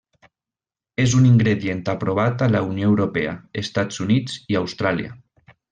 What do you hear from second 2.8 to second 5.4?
Europea, Estats Units i Austràlia.